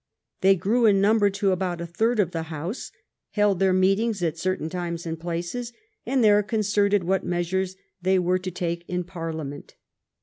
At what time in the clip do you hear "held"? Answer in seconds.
3.33-3.59